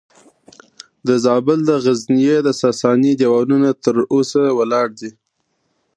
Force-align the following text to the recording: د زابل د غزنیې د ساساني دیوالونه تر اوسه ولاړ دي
د 1.07 1.09
زابل 1.25 1.59
د 1.69 1.71
غزنیې 1.83 2.37
د 2.43 2.49
ساساني 2.61 3.13
دیوالونه 3.19 3.69
تر 3.83 3.95
اوسه 4.13 4.41
ولاړ 4.59 4.87
دي 4.99 5.11